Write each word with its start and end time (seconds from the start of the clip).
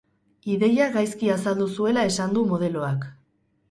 Ideia 0.53 0.87
gaizki 0.95 1.31
azaldu 1.35 1.69
zuela 1.77 2.09
esan 2.13 2.37
du 2.39 2.49
modeloak. 2.53 3.11